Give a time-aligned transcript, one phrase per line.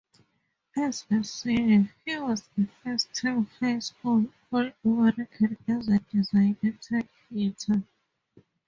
[0.75, 6.79] As a senior, he was a first-team High School All-American as a designated
[7.29, 7.83] hitter.